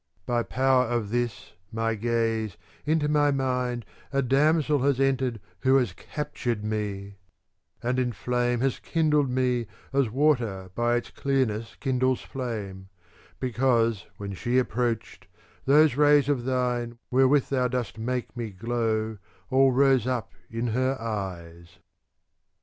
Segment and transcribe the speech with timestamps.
[0.13, 2.57] * By power of this my gaze,
[2.87, 7.17] into my mind A damsel has entered who has captured me;
[7.83, 14.33] and in flame has kindled me as water by its clearness kindles flame:* because, when
[14.33, 15.27] she approached,
[15.65, 19.19] those rays of thine wherewith thou dost make me glow
[19.51, 21.77] all rose up in her eyes.